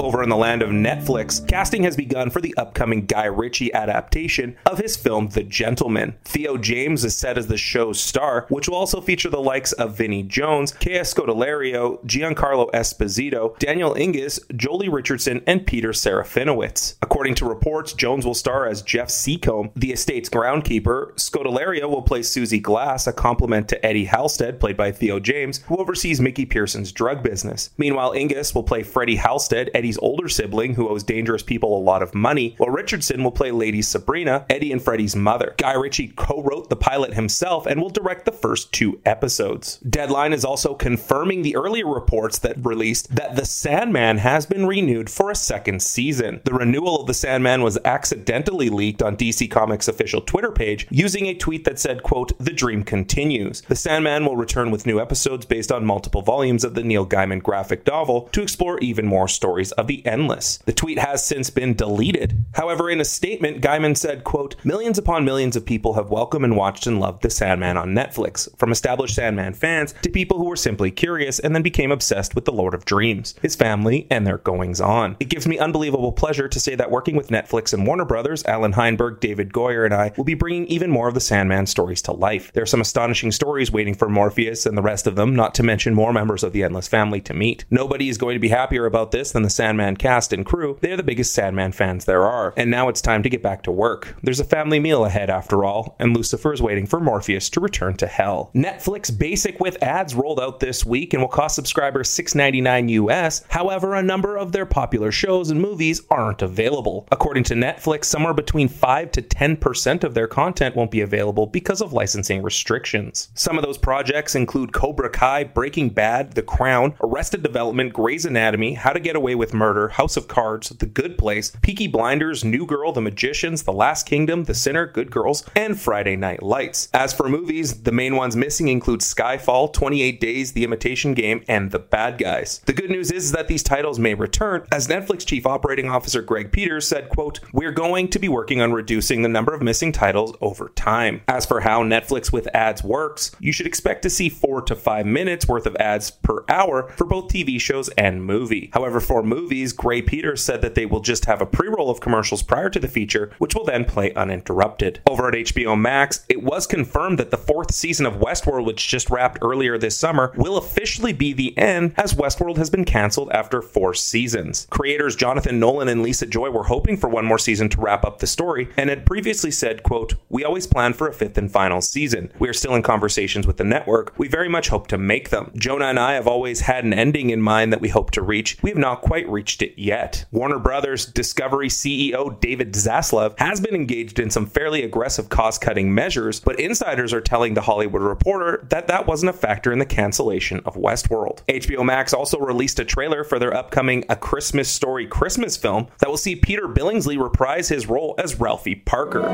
Over 0.00 0.22
in 0.22 0.30
the 0.30 0.36
land 0.36 0.62
of 0.62 0.70
Netflix, 0.70 1.46
casting 1.46 1.82
has 1.82 1.94
begun 1.94 2.30
for 2.30 2.40
the 2.40 2.54
upcoming 2.56 3.04
Guy 3.04 3.26
Ritchie 3.26 3.74
adaptation 3.74 4.56
of 4.64 4.78
his 4.78 4.96
film 4.96 5.28
The 5.28 5.42
Gentleman. 5.42 6.16
Theo 6.24 6.56
James 6.56 7.04
is 7.04 7.14
set 7.14 7.36
as 7.36 7.48
the 7.48 7.58
show's 7.58 8.00
star, 8.00 8.46
which 8.48 8.66
will 8.66 8.76
also 8.76 9.02
feature 9.02 9.28
the 9.28 9.42
likes 9.42 9.72
of 9.72 9.98
Vinnie 9.98 10.22
Jones, 10.22 10.72
Kaya 10.72 11.02
Scodelario, 11.02 12.02
Giancarlo 12.06 12.70
Esposito, 12.70 13.58
Daniel 13.58 13.92
Ings, 13.92 14.40
Joely 14.54 14.90
Richardson, 14.90 15.42
and 15.46 15.66
Peter 15.66 15.90
Serafinowicz. 15.90 16.96
According 17.02 17.34
to 17.34 17.44
reports, 17.44 17.92
Jones 17.92 18.24
will 18.24 18.32
star 18.32 18.66
as 18.66 18.80
Jeff 18.80 19.10
Seacombe, 19.10 19.70
the 19.76 19.92
estate's 19.92 20.30
groundkeeper. 20.30 21.12
Scodelario 21.16 21.90
will 21.90 22.00
play 22.00 22.22
Susie 22.22 22.58
Glass, 22.58 23.06
a 23.06 23.12
complement 23.12 23.68
to 23.68 23.84
Eddie 23.84 24.06
Halstead, 24.06 24.60
played 24.60 24.78
by 24.78 24.92
Theo 24.92 25.20
James, 25.20 25.58
who 25.66 25.76
oversees 25.76 26.22
Mickey 26.22 26.46
Pearson's 26.46 26.90
drug 26.90 27.22
business. 27.22 27.68
Meanwhile, 27.76 28.12
Ings 28.12 28.54
will 28.54 28.62
play 28.62 28.82
Freddie 28.82 29.16
Halstead, 29.16 29.68
Older 29.98 30.28
sibling 30.28 30.74
who 30.74 30.88
owes 30.88 31.02
dangerous 31.02 31.42
people 31.42 31.76
a 31.76 31.80
lot 31.80 32.02
of 32.02 32.14
money, 32.14 32.54
while 32.58 32.70
Richardson 32.70 33.22
will 33.22 33.30
play 33.30 33.50
Lady 33.50 33.82
Sabrina, 33.82 34.46
Eddie 34.48 34.72
and 34.72 34.82
Freddie's 34.82 35.16
mother. 35.16 35.54
Guy 35.58 35.74
Ritchie 35.74 36.08
co 36.16 36.42
wrote 36.42 36.68
the 36.68 36.76
pilot 36.76 37.14
himself 37.14 37.66
and 37.66 37.80
will 37.80 37.90
direct 37.90 38.24
the 38.24 38.32
first 38.32 38.72
two 38.72 39.00
episodes. 39.04 39.78
Deadline 39.78 40.32
is 40.32 40.44
also 40.44 40.74
confirming 40.74 41.42
the 41.42 41.56
earlier 41.56 41.86
reports 41.86 42.38
that 42.38 42.64
released 42.64 43.14
that 43.14 43.36
The 43.36 43.44
Sandman 43.44 44.18
has 44.18 44.46
been 44.46 44.66
renewed 44.66 45.10
for 45.10 45.30
a 45.30 45.34
second 45.34 45.82
season. 45.82 46.40
The 46.44 46.54
renewal 46.54 47.00
of 47.00 47.06
The 47.06 47.14
Sandman 47.14 47.62
was 47.62 47.78
accidentally 47.84 48.68
leaked 48.68 49.02
on 49.02 49.16
DC 49.16 49.50
Comics' 49.50 49.88
official 49.88 50.20
Twitter 50.20 50.52
page 50.52 50.86
using 50.90 51.26
a 51.26 51.34
tweet 51.34 51.64
that 51.64 51.78
said, 51.78 52.02
quote, 52.02 52.32
The 52.38 52.52
dream 52.52 52.84
continues. 52.84 53.62
The 53.62 53.76
Sandman 53.76 54.24
will 54.24 54.36
return 54.36 54.70
with 54.70 54.86
new 54.86 55.00
episodes 55.00 55.46
based 55.46 55.72
on 55.72 55.84
multiple 55.84 56.22
volumes 56.22 56.64
of 56.64 56.74
the 56.74 56.84
Neil 56.84 57.06
Gaiman 57.06 57.42
graphic 57.42 57.86
novel 57.86 58.28
to 58.32 58.42
explore 58.42 58.78
even 58.80 59.06
more 59.06 59.28
stories 59.28 59.72
of 59.80 59.86
the 59.86 60.04
endless. 60.06 60.58
The 60.58 60.72
tweet 60.72 60.98
has 60.98 61.24
since 61.24 61.50
been 61.50 61.74
deleted. 61.74 62.44
However, 62.52 62.90
in 62.90 63.00
a 63.00 63.04
statement, 63.04 63.62
Gaiman 63.62 63.96
said, 63.96 64.24
quote, 64.24 64.54
Millions 64.64 64.98
upon 64.98 65.24
millions 65.24 65.56
of 65.56 65.64
people 65.64 65.94
have 65.94 66.10
welcomed 66.10 66.44
and 66.44 66.56
watched 66.56 66.86
and 66.86 67.00
loved 67.00 67.22
The 67.22 67.30
Sandman 67.30 67.76
on 67.76 67.94
Netflix, 67.94 68.48
from 68.58 68.70
established 68.70 69.14
Sandman 69.14 69.54
fans 69.54 69.94
to 70.02 70.10
people 70.10 70.38
who 70.38 70.44
were 70.44 70.56
simply 70.56 70.90
curious 70.90 71.38
and 71.38 71.54
then 71.54 71.62
became 71.62 71.90
obsessed 71.90 72.34
with 72.34 72.44
the 72.44 72.52
Lord 72.52 72.74
of 72.74 72.84
Dreams, 72.84 73.34
his 73.42 73.56
family, 73.56 74.06
and 74.10 74.26
their 74.26 74.38
goings 74.38 74.80
on. 74.80 75.16
It 75.18 75.30
gives 75.30 75.46
me 75.46 75.58
unbelievable 75.58 76.12
pleasure 76.12 76.48
to 76.48 76.60
say 76.60 76.74
that 76.74 76.90
working 76.90 77.16
with 77.16 77.28
Netflix 77.28 77.72
and 77.72 77.86
Warner 77.86 78.04
Brothers, 78.04 78.44
Allan 78.44 78.72
Heinberg, 78.72 79.20
David 79.20 79.52
Goyer, 79.52 79.84
and 79.84 79.94
I 79.94 80.12
will 80.16 80.24
be 80.24 80.34
bringing 80.34 80.66
even 80.66 80.90
more 80.90 81.08
of 81.08 81.14
the 81.14 81.20
Sandman 81.20 81.66
stories 81.66 82.02
to 82.02 82.12
life. 82.12 82.52
There 82.52 82.62
are 82.62 82.66
some 82.66 82.80
astonishing 82.82 83.32
stories 83.32 83.72
waiting 83.72 83.94
for 83.94 84.08
Morpheus 84.08 84.66
and 84.66 84.76
the 84.76 84.82
rest 84.82 85.06
of 85.06 85.16
them, 85.16 85.34
not 85.34 85.54
to 85.54 85.62
mention 85.62 85.94
more 85.94 86.12
members 86.12 86.44
of 86.44 86.52
the 86.52 86.62
Endless 86.62 86.88
family 86.88 87.20
to 87.22 87.32
meet. 87.32 87.64
Nobody 87.70 88.08
is 88.08 88.18
going 88.18 88.34
to 88.34 88.40
be 88.40 88.48
happier 88.48 88.84
about 88.84 89.12
this 89.12 89.32
than 89.32 89.42
the 89.42 89.50
Sandman 89.50 89.69
Sandman 89.70 89.96
cast 89.96 90.32
and 90.32 90.44
crew, 90.44 90.76
they 90.80 90.90
are 90.90 90.96
the 90.96 91.04
biggest 91.04 91.32
Sandman 91.32 91.70
fans 91.70 92.04
there 92.04 92.26
are. 92.26 92.52
And 92.56 92.72
now 92.72 92.88
it's 92.88 93.00
time 93.00 93.22
to 93.22 93.28
get 93.28 93.40
back 93.40 93.62
to 93.62 93.70
work. 93.70 94.16
There's 94.20 94.40
a 94.40 94.44
family 94.44 94.80
meal 94.80 95.04
ahead 95.04 95.30
after 95.30 95.64
all, 95.64 95.94
and 96.00 96.12
Lucifer 96.12 96.52
is 96.52 96.60
waiting 96.60 96.86
for 96.86 96.98
Morpheus 96.98 97.48
to 97.50 97.60
return 97.60 97.96
to 97.98 98.08
hell. 98.08 98.50
Netflix 98.52 99.16
Basic 99.16 99.60
with 99.60 99.80
ads 99.80 100.12
rolled 100.12 100.40
out 100.40 100.58
this 100.58 100.84
week 100.84 101.14
and 101.14 101.22
will 101.22 101.28
cost 101.28 101.54
subscribers 101.54 102.08
$6.99 102.08 102.90
US. 102.90 103.44
However, 103.48 103.94
a 103.94 104.02
number 104.02 104.36
of 104.36 104.50
their 104.50 104.66
popular 104.66 105.12
shows 105.12 105.52
and 105.52 105.62
movies 105.62 106.02
aren't 106.10 106.42
available. 106.42 107.06
According 107.12 107.44
to 107.44 107.54
Netflix, 107.54 108.06
somewhere 108.06 108.34
between 108.34 108.66
5 108.66 109.12
to 109.12 109.22
10% 109.22 110.02
of 110.02 110.14
their 110.14 110.26
content 110.26 110.74
won't 110.74 110.90
be 110.90 111.02
available 111.02 111.46
because 111.46 111.80
of 111.80 111.92
licensing 111.92 112.42
restrictions. 112.42 113.28
Some 113.34 113.56
of 113.56 113.64
those 113.64 113.78
projects 113.78 114.34
include 114.34 114.72
Cobra 114.72 115.10
Kai, 115.10 115.44
Breaking 115.44 115.90
Bad, 115.90 116.32
The 116.32 116.42
Crown, 116.42 116.94
Arrested 117.00 117.44
Development, 117.44 117.92
Grey's 117.92 118.24
Anatomy, 118.24 118.74
How 118.74 118.92
to 118.92 118.98
Get 118.98 119.14
Away 119.14 119.36
with 119.36 119.54
Murder, 119.60 119.88
House 119.90 120.16
of 120.16 120.26
Cards, 120.26 120.70
The 120.70 120.86
Good 120.86 121.18
Place, 121.18 121.52
Peaky 121.60 121.86
Blinders, 121.86 122.42
New 122.42 122.64
Girl, 122.64 122.92
The 122.92 123.02
Magicians, 123.02 123.64
The 123.64 123.74
Last 123.74 124.06
Kingdom, 124.06 124.44
The 124.44 124.54
Sinner, 124.54 124.86
Good 124.86 125.10
Girls, 125.10 125.44
and 125.54 125.78
Friday 125.78 126.16
Night 126.16 126.42
Lights. 126.42 126.88
As 126.94 127.12
for 127.12 127.28
movies, 127.28 127.82
the 127.82 127.92
main 127.92 128.16
ones 128.16 128.36
missing 128.36 128.68
include 128.68 129.00
Skyfall, 129.00 129.70
28 129.74 130.18
Days, 130.18 130.52
The 130.52 130.64
Imitation 130.64 131.12
Game, 131.12 131.44
and 131.46 131.72
The 131.72 131.78
Bad 131.78 132.16
Guys. 132.16 132.62
The 132.64 132.72
good 132.72 132.88
news 132.88 133.12
is 133.12 133.32
that 133.32 133.48
these 133.48 133.62
titles 133.62 133.98
may 133.98 134.14
return, 134.14 134.66
as 134.72 134.88
Netflix 134.88 135.26
Chief 135.26 135.46
Operating 135.46 135.90
Officer 135.90 136.22
Greg 136.22 136.52
Peters 136.52 136.88
said, 136.88 137.10
quote, 137.10 137.40
We're 137.52 137.70
going 137.70 138.08
to 138.08 138.18
be 138.18 138.28
working 138.28 138.62
on 138.62 138.72
reducing 138.72 139.20
the 139.20 139.28
number 139.28 139.52
of 139.52 139.60
missing 139.60 139.92
titles 139.92 140.34
over 140.40 140.70
time. 140.70 141.20
As 141.28 141.44
for 141.44 141.60
how 141.60 141.82
Netflix 141.82 142.32
with 142.32 142.48
ads 142.54 142.82
works, 142.82 143.30
you 143.38 143.52
should 143.52 143.66
expect 143.66 144.00
to 144.04 144.10
see 144.10 144.30
four 144.30 144.62
to 144.62 144.74
five 144.74 145.04
minutes 145.04 145.46
worth 145.46 145.66
of 145.66 145.76
ads 145.76 146.10
per 146.10 146.44
hour 146.48 146.88
for 146.96 147.04
both 147.04 147.28
TV 147.28 147.60
shows 147.60 147.90
and 147.90 148.24
movie. 148.24 148.70
However, 148.72 149.00
for 149.00 149.22
movies, 149.22 149.49
Greg 149.50 150.06
Peters 150.06 150.42
said 150.42 150.62
that 150.62 150.76
they 150.76 150.86
will 150.86 151.00
just 151.00 151.24
have 151.24 151.42
a 151.42 151.46
pre-roll 151.46 151.90
of 151.90 152.00
commercials 152.00 152.42
prior 152.42 152.70
to 152.70 152.78
the 152.78 152.86
feature, 152.86 153.32
which 153.38 153.54
will 153.54 153.64
then 153.64 153.84
play 153.84 154.14
uninterrupted. 154.14 155.00
Over 155.08 155.28
at 155.28 155.34
HBO 155.34 155.78
Max, 155.78 156.24
it 156.28 156.42
was 156.42 156.68
confirmed 156.68 157.18
that 157.18 157.32
the 157.32 157.36
fourth 157.36 157.74
season 157.74 158.06
of 158.06 158.20
Westworld, 158.20 158.64
which 158.64 158.86
just 158.86 159.10
wrapped 159.10 159.38
earlier 159.42 159.76
this 159.76 159.96
summer, 159.96 160.32
will 160.36 160.56
officially 160.56 161.12
be 161.12 161.32
the 161.32 161.56
end 161.58 161.94
as 161.96 162.14
Westworld 162.14 162.58
has 162.58 162.70
been 162.70 162.84
canceled 162.84 163.30
after 163.32 163.60
four 163.60 163.92
seasons. 163.92 164.68
Creators 164.70 165.16
Jonathan 165.16 165.58
Nolan 165.58 165.88
and 165.88 166.02
Lisa 166.02 166.26
Joy 166.26 166.50
were 166.50 166.64
hoping 166.64 166.96
for 166.96 167.08
one 167.08 167.24
more 167.24 167.38
season 167.38 167.68
to 167.70 167.80
wrap 167.80 168.04
up 168.04 168.20
the 168.20 168.28
story 168.28 168.68
and 168.76 168.88
had 168.88 169.04
previously 169.04 169.50
said, 169.50 169.82
quote, 169.82 170.14
We 170.28 170.44
always 170.44 170.68
plan 170.68 170.92
for 170.92 171.08
a 171.08 171.12
fifth 171.12 171.36
and 171.36 171.50
final 171.50 171.80
season. 171.80 172.32
We 172.38 172.48
are 172.48 172.54
still 172.54 172.76
in 172.76 172.82
conversations 172.82 173.48
with 173.48 173.56
the 173.56 173.64
network. 173.64 174.16
We 174.16 174.28
very 174.28 174.48
much 174.48 174.68
hope 174.68 174.86
to 174.88 174.98
make 174.98 175.30
them. 175.30 175.50
Jonah 175.56 175.86
and 175.86 175.98
I 175.98 176.12
have 176.12 176.28
always 176.28 176.60
had 176.60 176.84
an 176.84 176.92
ending 176.92 177.30
in 177.30 177.42
mind 177.42 177.72
that 177.72 177.80
we 177.80 177.88
hope 177.88 178.12
to 178.12 178.22
reach. 178.22 178.56
We 178.62 178.70
have 178.70 178.78
not 178.78 179.02
quite 179.02 179.28
reached 179.28 179.39
it 179.40 179.78
yet. 179.78 180.24
Warner 180.30 180.58
Brothers 180.58 181.06
Discovery 181.06 181.68
CEO 181.68 182.38
David 182.40 182.72
Zaslav 182.72 183.38
has 183.38 183.60
been 183.60 183.74
engaged 183.74 184.18
in 184.18 184.30
some 184.30 184.46
fairly 184.46 184.82
aggressive 184.82 185.28
cost 185.28 185.60
cutting 185.60 185.94
measures, 185.94 186.40
but 186.40 186.60
insiders 186.60 187.12
are 187.12 187.20
telling 187.20 187.54
The 187.54 187.62
Hollywood 187.62 188.02
Reporter 188.02 188.66
that 188.70 188.86
that 188.88 189.06
wasn't 189.06 189.30
a 189.30 189.32
factor 189.32 189.72
in 189.72 189.78
the 189.78 189.86
cancellation 189.86 190.60
of 190.64 190.74
Westworld. 190.74 191.42
HBO 191.46 191.84
Max 191.84 192.12
also 192.12 192.38
released 192.38 192.78
a 192.78 192.84
trailer 192.84 193.24
for 193.24 193.38
their 193.38 193.54
upcoming 193.54 194.04
A 194.08 194.16
Christmas 194.16 194.68
Story 194.68 195.06
Christmas 195.06 195.56
film 195.56 195.88
that 195.98 196.10
will 196.10 196.16
see 196.16 196.36
Peter 196.36 196.68
Billingsley 196.68 197.20
reprise 197.20 197.68
his 197.68 197.86
role 197.86 198.14
as 198.18 198.38
Ralphie 198.38 198.74
Parker. 198.74 199.24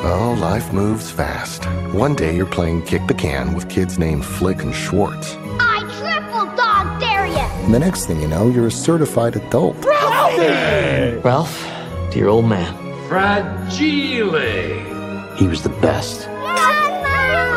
Oh, 0.00 0.36
life 0.40 0.72
moves 0.72 1.10
fast. 1.10 1.64
One 1.92 2.14
day 2.14 2.34
you're 2.36 2.46
playing 2.46 2.82
kick 2.82 3.06
the 3.06 3.14
can 3.14 3.54
with 3.54 3.68
kids 3.68 3.98
named 3.98 4.24
Flick 4.24 4.62
and 4.62 4.74
Schwartz. 4.74 5.36
And 7.68 7.74
the 7.74 7.80
next 7.80 8.06
thing 8.06 8.18
you 8.22 8.28
know, 8.28 8.48
you're 8.48 8.68
a 8.68 8.70
certified 8.70 9.36
adult. 9.36 9.84
Ralphie! 9.84 11.18
Ralph, 11.18 11.70
dear 12.10 12.28
old 12.28 12.46
man. 12.46 12.74
Fragile. 13.08 14.40
He 15.36 15.46
was 15.46 15.62
the 15.62 15.68
best. 15.68 16.26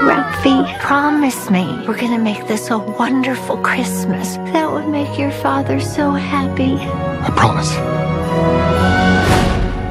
Ralphie, 0.03 0.65
promise 0.81 1.49
me 1.49 1.63
we're 1.87 1.97
gonna 1.97 2.19
make 2.19 2.45
this 2.45 2.69
a 2.71 2.77
wonderful 2.77 3.55
Christmas. 3.59 4.35
That 4.51 4.69
would 4.69 4.89
make 4.89 5.17
your 5.17 5.31
father 5.31 5.79
so 5.79 6.11
happy. 6.11 6.75
I 6.75 7.29
promise. 7.29 7.71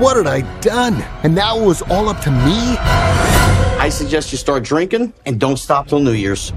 What 0.02 0.18
had 0.18 0.26
I 0.26 0.42
done? 0.60 1.02
And 1.22 1.34
now 1.34 1.58
it 1.58 1.64
was 1.64 1.80
all 1.80 2.10
up 2.10 2.20
to 2.24 2.30
me? 2.30 2.76
I 3.78 3.88
suggest 3.90 4.32
you 4.32 4.36
start 4.36 4.64
drinking 4.64 5.14
and 5.24 5.40
don't 5.40 5.56
stop 5.56 5.88
till 5.88 6.00
New 6.00 6.12
Year's. 6.12 6.52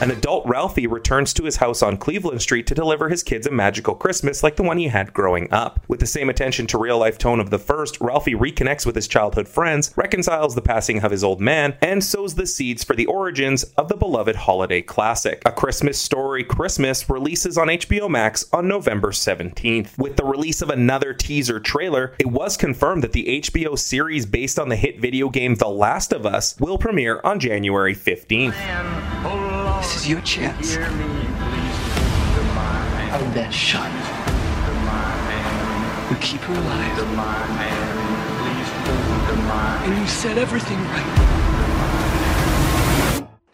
An 0.00 0.12
adult 0.12 0.46
Ralphie 0.46 0.86
returns 0.86 1.34
to 1.34 1.42
his 1.42 1.56
house 1.56 1.82
on 1.82 1.96
Cleveland 1.96 2.40
Street 2.40 2.68
to 2.68 2.74
deliver 2.74 3.08
his 3.08 3.24
kids 3.24 3.48
a 3.48 3.50
magical 3.50 3.96
Christmas 3.96 4.44
like 4.44 4.54
the 4.54 4.62
one 4.62 4.78
he 4.78 4.86
had 4.86 5.12
growing 5.12 5.52
up. 5.52 5.80
With 5.88 5.98
the 5.98 6.06
same 6.06 6.30
attention 6.30 6.68
to 6.68 6.78
real 6.78 6.98
life 6.98 7.18
tone 7.18 7.40
of 7.40 7.50
the 7.50 7.58
first, 7.58 8.00
Ralphie 8.00 8.36
reconnects 8.36 8.86
with 8.86 8.94
his 8.94 9.08
childhood 9.08 9.48
friends, 9.48 9.92
reconciles 9.96 10.54
the 10.54 10.62
passing 10.62 11.02
of 11.02 11.10
his 11.10 11.24
old 11.24 11.40
man, 11.40 11.76
and 11.82 12.04
sows 12.04 12.36
the 12.36 12.46
seeds 12.46 12.84
for 12.84 12.94
the 12.94 13.06
origins 13.06 13.64
of 13.76 13.88
the 13.88 13.96
beloved 13.96 14.36
holiday 14.36 14.80
classic. 14.80 15.42
A 15.44 15.50
Christmas 15.50 15.98
Story 15.98 16.44
Christmas 16.44 17.10
releases 17.10 17.58
on 17.58 17.66
HBO 17.66 18.08
Max 18.08 18.46
on 18.52 18.68
November 18.68 19.10
17th. 19.10 19.98
With 19.98 20.16
the 20.16 20.24
release 20.24 20.62
of 20.62 20.70
another 20.70 21.12
teaser 21.12 21.58
trailer, 21.58 22.14
it 22.20 22.28
was 22.28 22.56
confirmed 22.56 23.02
that 23.02 23.12
the 23.12 23.40
HBO 23.40 23.76
series 23.76 24.26
based 24.26 24.60
on 24.60 24.68
the 24.68 24.76
hit 24.76 25.00
video 25.00 25.28
game 25.28 25.56
The 25.56 25.68
Last 25.68 26.12
of 26.12 26.24
Us 26.24 26.56
will 26.60 26.78
premiere 26.78 27.20
on 27.24 27.40
January 27.40 27.96
15th. 27.96 28.54
This 29.88 30.02
is 30.02 30.08
your 30.10 30.20
chance. 30.20 30.76
Out 30.76 30.90
of 33.22 33.32
that 33.32 33.50
shot. 33.50 33.90
You 36.10 36.16
keep 36.20 36.42
her 36.42 36.52
alive. 36.52 36.98
And 39.86 39.98
you 39.98 40.06
set 40.06 40.36
everything 40.36 40.76
right. 40.76 41.14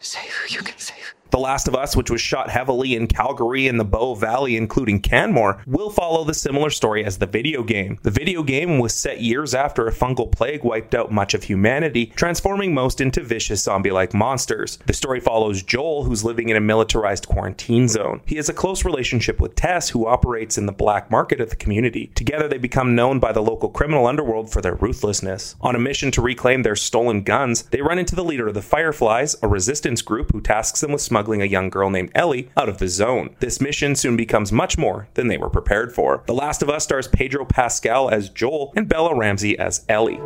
Save 0.01 0.29
who 0.29 0.55
you 0.55 0.61
can 0.61 0.77
save. 0.77 1.15
The 1.35 1.41
Last 1.41 1.67
of 1.67 1.75
Us, 1.75 1.97
which 1.97 2.09
was 2.09 2.21
shot 2.21 2.49
heavily 2.49 2.95
in 2.95 3.07
Calgary 3.07 3.67
and 3.67 3.77
the 3.77 3.83
Bow 3.83 4.15
Valley, 4.15 4.55
including 4.55 5.01
Canmore, 5.01 5.61
will 5.67 5.89
follow 5.89 6.23
the 6.23 6.33
similar 6.33 6.69
story 6.69 7.03
as 7.03 7.17
the 7.17 7.25
video 7.25 7.61
game. 7.61 7.99
The 8.03 8.09
video 8.09 8.41
game 8.41 8.79
was 8.79 8.93
set 8.93 9.19
years 9.19 9.53
after 9.53 9.85
a 9.85 9.91
fungal 9.91 10.31
plague 10.31 10.63
wiped 10.63 10.95
out 10.95 11.11
much 11.11 11.33
of 11.33 11.43
humanity, 11.43 12.05
transforming 12.15 12.73
most 12.73 13.01
into 13.01 13.21
vicious 13.21 13.61
zombie 13.61 13.91
like 13.91 14.13
monsters. 14.13 14.79
The 14.85 14.93
story 14.93 15.19
follows 15.19 15.61
Joel, 15.61 16.05
who's 16.05 16.23
living 16.23 16.47
in 16.47 16.55
a 16.55 16.61
militarized 16.61 17.27
quarantine 17.27 17.89
zone. 17.89 18.21
He 18.25 18.37
has 18.37 18.47
a 18.47 18.53
close 18.53 18.85
relationship 18.85 19.41
with 19.41 19.55
Tess, 19.55 19.89
who 19.89 20.07
operates 20.07 20.57
in 20.57 20.67
the 20.67 20.71
black 20.71 21.11
market 21.11 21.41
of 21.41 21.49
the 21.49 21.57
community. 21.57 22.13
Together, 22.15 22.47
they 22.47 22.57
become 22.57 22.95
known 22.95 23.19
by 23.19 23.33
the 23.33 23.43
local 23.43 23.67
criminal 23.67 24.07
underworld 24.07 24.53
for 24.53 24.61
their 24.61 24.75
ruthlessness. 24.75 25.57
On 25.59 25.75
a 25.75 25.79
mission 25.79 26.11
to 26.11 26.21
reclaim 26.21 26.63
their 26.63 26.77
stolen 26.77 27.23
guns, 27.23 27.63
they 27.63 27.81
run 27.81 27.99
into 27.99 28.15
the 28.15 28.23
leader 28.23 28.47
of 28.47 28.53
the 28.53 28.61
Fireflies, 28.61 29.35
a 29.43 29.49
resistance 29.49 30.01
group 30.01 30.31
who 30.31 30.39
tasks 30.39 30.79
them 30.79 30.93
with 30.93 31.01
smuggling 31.01 31.24
a 31.41 31.45
young 31.45 31.69
girl 31.69 31.89
named 31.89 32.11
Ellie 32.13 32.49
out 32.55 32.69
of 32.69 32.77
the 32.77 32.87
zone. 32.87 33.35
This 33.39 33.59
mission 33.59 33.95
soon 33.95 34.15
becomes 34.15 34.51
much 34.51 34.77
more 34.77 35.07
than 35.15 35.27
they 35.27 35.37
were 35.37 35.49
prepared 35.49 35.93
for. 35.93 36.23
The 36.25 36.33
Last 36.33 36.61
of 36.61 36.69
Us 36.69 36.83
stars 36.83 37.07
Pedro 37.07 37.45
Pascal 37.45 38.09
as 38.09 38.29
Joel 38.29 38.73
and 38.75 38.87
Bella 38.87 39.15
Ramsey 39.15 39.57
as 39.57 39.85
Ellie. 39.89 40.19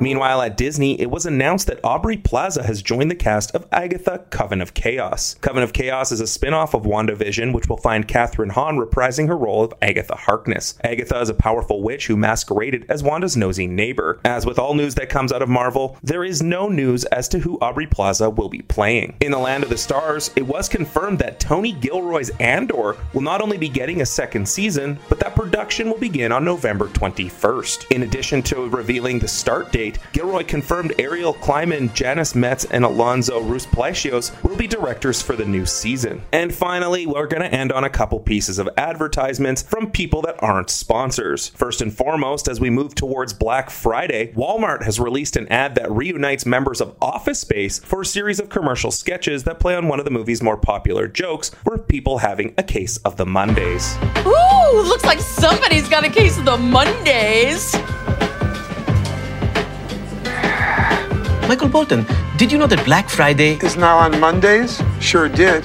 Meanwhile, 0.00 0.40
at 0.40 0.56
Disney, 0.56 0.98
it 0.98 1.10
was 1.10 1.26
announced 1.26 1.66
that 1.66 1.84
Aubrey 1.84 2.16
Plaza 2.16 2.62
has 2.62 2.80
joined 2.80 3.10
the 3.10 3.14
cast 3.14 3.54
of 3.54 3.66
Agatha 3.70 4.24
Coven 4.30 4.62
of 4.62 4.72
Chaos. 4.72 5.36
Coven 5.42 5.62
of 5.62 5.74
Chaos 5.74 6.10
is 6.10 6.20
a 6.20 6.26
spin 6.26 6.54
off 6.54 6.72
of 6.72 6.84
WandaVision, 6.84 7.52
which 7.52 7.68
will 7.68 7.76
find 7.76 8.08
Kathryn 8.08 8.52
Hahn 8.52 8.78
reprising 8.78 9.28
her 9.28 9.36
role 9.36 9.62
of 9.62 9.74
Agatha 9.82 10.16
Harkness. 10.16 10.78
Agatha 10.82 11.20
is 11.20 11.28
a 11.28 11.34
powerful 11.34 11.82
witch 11.82 12.06
who 12.06 12.16
masqueraded 12.16 12.86
as 12.88 13.02
Wanda's 13.02 13.36
nosy 13.36 13.66
neighbor. 13.66 14.20
As 14.24 14.46
with 14.46 14.58
all 14.58 14.72
news 14.72 14.94
that 14.94 15.10
comes 15.10 15.32
out 15.32 15.42
of 15.42 15.50
Marvel, 15.50 15.98
there 16.02 16.24
is 16.24 16.42
no 16.42 16.68
news 16.68 17.04
as 17.04 17.28
to 17.28 17.38
who 17.38 17.58
Aubrey 17.60 17.86
Plaza 17.86 18.30
will 18.30 18.48
be 18.48 18.62
playing. 18.62 19.14
In 19.20 19.32
the 19.32 19.38
Land 19.38 19.64
of 19.64 19.70
the 19.70 19.76
Stars, 19.76 20.30
it 20.34 20.46
was 20.46 20.66
confirmed 20.66 21.18
that 21.18 21.40
Tony 21.40 21.72
Gilroy's 21.72 22.30
Andor 22.40 22.96
will 23.12 23.20
not 23.20 23.42
only 23.42 23.58
be 23.58 23.68
getting 23.68 24.00
a 24.00 24.06
second 24.06 24.48
season, 24.48 24.98
but 25.10 25.20
that 25.20 25.36
production 25.36 25.90
will 25.90 25.98
begin 25.98 26.32
on 26.32 26.42
November 26.42 26.86
21st. 26.88 27.90
In 27.90 28.02
addition 28.02 28.42
to 28.44 28.66
revealing 28.70 29.18
the 29.18 29.28
start 29.28 29.70
date, 29.72 29.89
Gilroy 30.12 30.44
confirmed 30.44 30.94
Ariel 30.98 31.32
Kleiman, 31.34 31.92
Janus 31.94 32.34
Metz, 32.34 32.64
and 32.66 32.84
Alonso 32.84 33.40
Ruiz 33.40 33.66
Palacios 33.66 34.32
will 34.42 34.56
be 34.56 34.66
directors 34.66 35.22
for 35.22 35.36
the 35.36 35.44
new 35.44 35.66
season. 35.66 36.22
And 36.32 36.54
finally, 36.54 37.06
we're 37.06 37.26
going 37.26 37.42
to 37.42 37.54
end 37.54 37.72
on 37.72 37.84
a 37.84 37.90
couple 37.90 38.20
pieces 38.20 38.58
of 38.58 38.68
advertisements 38.76 39.62
from 39.62 39.90
people 39.90 40.22
that 40.22 40.42
aren't 40.42 40.70
sponsors. 40.70 41.48
First 41.48 41.80
and 41.80 41.92
foremost, 41.92 42.48
as 42.48 42.60
we 42.60 42.70
move 42.70 42.94
towards 42.94 43.32
Black 43.32 43.70
Friday, 43.70 44.32
Walmart 44.32 44.82
has 44.84 45.00
released 45.00 45.36
an 45.36 45.48
ad 45.48 45.74
that 45.74 45.90
reunites 45.90 46.46
members 46.46 46.80
of 46.80 46.96
Office 47.00 47.40
Space 47.40 47.78
for 47.78 48.02
a 48.02 48.06
series 48.06 48.40
of 48.40 48.48
commercial 48.48 48.90
sketches 48.90 49.44
that 49.44 49.60
play 49.60 49.74
on 49.74 49.88
one 49.88 49.98
of 49.98 50.04
the 50.04 50.10
movie's 50.10 50.42
more 50.42 50.56
popular 50.56 51.08
jokes, 51.08 51.50
where 51.64 51.78
people 51.78 52.18
having 52.18 52.54
a 52.58 52.62
case 52.62 52.96
of 52.98 53.16
the 53.16 53.26
Mondays. 53.26 53.96
Ooh, 54.26 54.82
looks 54.82 55.04
like 55.04 55.20
somebody's 55.20 55.88
got 55.88 56.04
a 56.04 56.10
case 56.10 56.38
of 56.38 56.44
the 56.44 56.56
Mondays. 56.56 57.74
Michael 61.50 61.68
Bolton, 61.68 62.06
did 62.36 62.52
you 62.52 62.58
know 62.58 62.68
that 62.68 62.84
Black 62.84 63.10
Friday 63.10 63.54
is 63.54 63.76
now 63.76 63.98
on 63.98 64.20
Mondays? 64.20 64.80
Sure 65.00 65.28
did. 65.28 65.64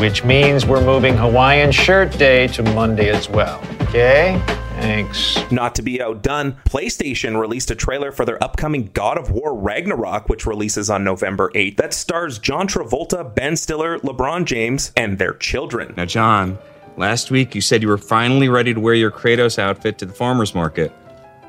which 0.00 0.22
means 0.22 0.64
we're 0.64 0.84
moving 0.84 1.16
Hawaiian 1.16 1.72
Shirt 1.72 2.16
Day 2.16 2.46
to 2.46 2.62
Monday 2.62 3.10
as 3.10 3.28
well. 3.28 3.60
Okay? 3.82 4.40
Thanks. 4.76 5.36
Not 5.50 5.74
to 5.74 5.82
be 5.82 6.00
outdone, 6.00 6.52
PlayStation 6.64 7.40
released 7.40 7.72
a 7.72 7.74
trailer 7.74 8.12
for 8.12 8.24
their 8.24 8.40
upcoming 8.40 8.88
God 8.94 9.18
of 9.18 9.32
War 9.32 9.52
Ragnarok, 9.52 10.28
which 10.28 10.46
releases 10.46 10.90
on 10.90 11.02
November 11.02 11.50
8th, 11.56 11.76
that 11.78 11.92
stars 11.92 12.38
John 12.38 12.68
Travolta, 12.68 13.34
Ben 13.34 13.56
Stiller, 13.56 13.98
LeBron 13.98 14.44
James, 14.44 14.92
and 14.96 15.18
their 15.18 15.34
children. 15.34 15.92
Now, 15.96 16.04
John, 16.04 16.56
last 16.96 17.32
week 17.32 17.56
you 17.56 17.60
said 17.60 17.82
you 17.82 17.88
were 17.88 17.98
finally 17.98 18.48
ready 18.48 18.72
to 18.74 18.78
wear 18.78 18.94
your 18.94 19.10
Kratos 19.10 19.58
outfit 19.58 19.98
to 19.98 20.06
the 20.06 20.14
farmer's 20.14 20.54
market. 20.54 20.92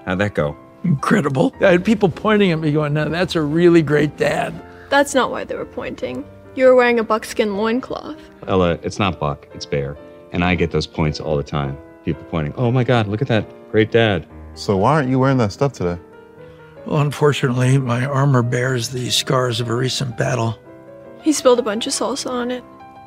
How'd 0.05 0.17
that 0.17 0.33
go? 0.33 0.57
Incredible. 0.83 1.53
I 1.61 1.71
had 1.71 1.85
people 1.85 2.09
pointing 2.09 2.51
at 2.51 2.59
me 2.59 2.71
going, 2.71 2.93
no, 2.93 3.07
that's 3.09 3.35
a 3.35 3.41
really 3.41 3.81
great 3.81 4.17
dad. 4.17 4.53
That's 4.89 5.13
not 5.13 5.31
why 5.31 5.43
they 5.43 5.55
were 5.55 5.65
pointing. 5.65 6.25
You 6.55 6.65
were 6.65 6.75
wearing 6.75 6.99
a 6.99 7.03
buckskin 7.03 7.55
loincloth. 7.55 8.19
Ella, 8.47 8.79
it's 8.83 8.99
not 8.99 9.19
Buck, 9.19 9.47
it's 9.53 9.65
Bear. 9.65 9.97
And 10.31 10.43
I 10.43 10.55
get 10.55 10.71
those 10.71 10.87
points 10.87 11.19
all 11.19 11.37
the 11.37 11.43
time. 11.43 11.77
People 12.03 12.23
pointing, 12.25 12.53
oh 12.55 12.71
my 12.71 12.83
God, 12.83 13.07
look 13.07 13.21
at 13.21 13.27
that 13.27 13.45
great 13.71 13.91
dad. 13.91 14.27
So 14.53 14.75
why 14.77 14.93
aren't 14.93 15.09
you 15.09 15.19
wearing 15.19 15.37
that 15.37 15.51
stuff 15.51 15.73
today? 15.73 16.01
Well, 16.85 17.01
unfortunately, 17.01 17.77
my 17.77 18.05
armor 18.05 18.41
bears 18.41 18.89
the 18.89 19.09
scars 19.11 19.61
of 19.61 19.69
a 19.69 19.75
recent 19.75 20.17
battle. 20.17 20.57
He 21.21 21.31
spilled 21.31 21.59
a 21.59 21.63
bunch 21.63 21.85
of 21.85 21.93
salsa 21.93 22.29
on 22.29 22.49
it. 22.49 22.63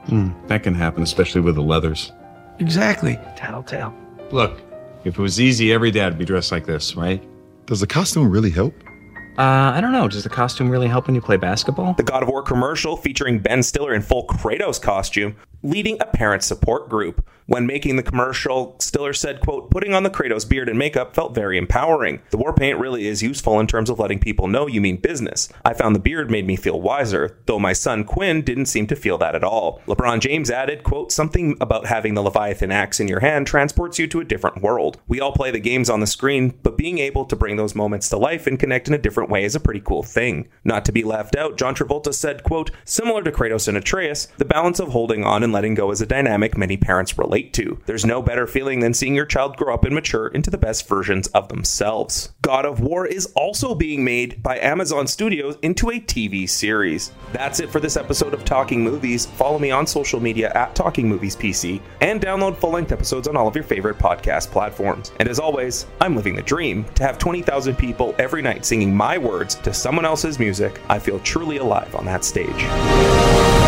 Hmm, 0.06 0.30
that 0.46 0.62
can 0.62 0.74
happen, 0.74 1.02
especially 1.02 1.40
with 1.40 1.56
the 1.56 1.62
leathers. 1.62 2.12
Exactly. 2.60 3.18
Tattletale. 3.36 3.92
Look, 4.30 4.60
if 5.04 5.18
it 5.18 5.22
was 5.22 5.40
easy, 5.40 5.72
every 5.72 5.90
dad 5.90 6.12
would 6.12 6.18
be 6.18 6.24
dressed 6.24 6.52
like 6.52 6.66
this, 6.66 6.94
right? 6.94 7.22
Does 7.66 7.80
the 7.80 7.86
costume 7.86 8.30
really 8.30 8.50
help? 8.50 8.74
Uh, 9.38 9.72
I 9.74 9.80
don't 9.80 9.92
know. 9.92 10.06
Does 10.06 10.22
the 10.22 10.28
costume 10.28 10.68
really 10.68 10.86
help 10.86 11.06
when 11.06 11.14
you 11.14 11.22
play 11.22 11.36
basketball? 11.36 11.94
The 11.94 12.02
God 12.02 12.22
of 12.22 12.28
War 12.28 12.42
commercial 12.42 12.96
featuring 12.96 13.38
Ben 13.38 13.62
Stiller 13.62 13.94
in 13.94 14.02
full 14.02 14.26
Kratos 14.26 14.80
costume 14.80 15.36
leading 15.64 15.96
a 16.00 16.06
parent 16.06 16.44
support 16.44 16.90
group. 16.90 17.26
When 17.46 17.66
making 17.66 17.96
the 17.96 18.02
commercial, 18.02 18.76
Stiller 18.78 19.12
said, 19.12 19.40
quote, 19.40 19.70
putting 19.70 19.92
on 19.92 20.02
the 20.02 20.10
Kratos 20.10 20.48
beard 20.48 20.68
and 20.68 20.78
makeup 20.78 21.14
felt 21.14 21.34
very 21.34 21.58
empowering. 21.58 22.22
The 22.30 22.38
war 22.38 22.54
paint 22.54 22.78
really 22.78 23.06
is 23.06 23.22
useful 23.22 23.60
in 23.60 23.66
terms 23.66 23.90
of 23.90 23.98
letting 23.98 24.18
people 24.18 24.46
know 24.46 24.66
you 24.66 24.80
mean 24.80 24.96
business. 24.96 25.50
I 25.62 25.74
found 25.74 25.94
the 25.94 26.00
beard 26.00 26.30
made 26.30 26.46
me 26.46 26.56
feel 26.56 26.80
wiser, 26.80 27.38
though 27.44 27.58
my 27.58 27.74
son 27.74 28.04
Quinn 28.04 28.40
didn't 28.42 28.66
seem 28.66 28.86
to 28.86 28.96
feel 28.96 29.18
that 29.18 29.34
at 29.34 29.44
all. 29.44 29.82
LeBron 29.86 30.20
James 30.20 30.50
added, 30.50 30.84
quote, 30.84 31.12
something 31.12 31.56
about 31.60 31.86
having 31.86 32.14
the 32.14 32.22
Leviathan 32.22 32.72
axe 32.72 32.98
in 32.98 33.08
your 33.08 33.20
hand 33.20 33.46
transports 33.46 33.98
you 33.98 34.06
to 34.06 34.20
a 34.20 34.24
different 34.24 34.62
world. 34.62 34.98
We 35.06 35.20
all 35.20 35.32
play 35.32 35.50
the 35.50 35.60
games 35.60 35.90
on 35.90 36.00
the 36.00 36.06
screen, 36.06 36.58
but 36.62 36.78
being 36.78 36.98
able 36.98 37.26
to 37.26 37.36
bring 37.36 37.56
those 37.56 37.74
moments 37.74 38.08
to 38.08 38.16
life 38.16 38.46
and 38.46 38.58
connect 38.58 38.88
in 38.88 38.94
a 38.94 38.98
different 38.98 39.28
way 39.28 39.44
is 39.44 39.54
a 39.54 39.60
pretty 39.60 39.80
cool 39.80 40.02
thing. 40.02 40.48
Not 40.64 40.86
to 40.86 40.92
be 40.92 41.04
left 41.04 41.36
out, 41.36 41.58
John 41.58 41.74
Travolta 41.74 42.14
said, 42.14 42.42
quote, 42.42 42.70
similar 42.86 43.22
to 43.22 43.32
Kratos 43.32 43.68
and 43.68 43.76
Atreus, 43.76 44.28
the 44.38 44.46
balance 44.46 44.80
of 44.80 44.88
holding 44.88 45.24
on 45.24 45.42
and 45.42 45.53
letting 45.54 45.74
go 45.74 45.90
is 45.90 46.02
a 46.02 46.06
dynamic 46.06 46.58
many 46.58 46.76
parents 46.76 47.16
relate 47.16 47.54
to. 47.54 47.80
There's 47.86 48.04
no 48.04 48.20
better 48.20 48.46
feeling 48.46 48.80
than 48.80 48.92
seeing 48.92 49.14
your 49.14 49.24
child 49.24 49.56
grow 49.56 49.72
up 49.72 49.84
and 49.84 49.94
mature 49.94 50.26
into 50.26 50.50
the 50.50 50.58
best 50.58 50.86
versions 50.86 51.28
of 51.28 51.48
themselves. 51.48 52.32
God 52.42 52.66
of 52.66 52.80
War 52.80 53.06
is 53.06 53.32
also 53.34 53.74
being 53.74 54.04
made 54.04 54.42
by 54.42 54.58
Amazon 54.58 55.06
Studios 55.06 55.56
into 55.62 55.90
a 55.90 56.00
TV 56.00 56.46
series. 56.46 57.12
That's 57.32 57.60
it 57.60 57.70
for 57.70 57.80
this 57.80 57.96
episode 57.96 58.34
of 58.34 58.44
Talking 58.44 58.82
Movies. 58.82 59.24
Follow 59.24 59.58
me 59.58 59.70
on 59.70 59.86
social 59.86 60.20
media 60.20 60.52
at 60.54 60.74
Talking 60.74 61.08
Movies 61.08 61.36
PC 61.36 61.80
and 62.00 62.20
download 62.20 62.56
full 62.56 62.72
length 62.72 62.92
episodes 62.92 63.28
on 63.28 63.36
all 63.36 63.48
of 63.48 63.54
your 63.54 63.64
favorite 63.64 63.96
podcast 63.96 64.50
platforms. 64.50 65.12
And 65.20 65.28
as 65.28 65.38
always, 65.38 65.86
I'm 66.00 66.16
living 66.16 66.34
the 66.34 66.42
dream 66.42 66.84
to 66.96 67.04
have 67.04 67.16
20,000 67.16 67.76
people 67.76 68.14
every 68.18 68.42
night 68.42 68.64
singing 68.64 68.94
my 68.94 69.16
words 69.16 69.54
to 69.56 69.72
someone 69.72 70.04
else's 70.04 70.38
music. 70.38 70.80
I 70.88 70.98
feel 70.98 71.20
truly 71.20 71.58
alive 71.58 71.94
on 71.94 72.04
that 72.06 72.24
stage. 72.24 73.63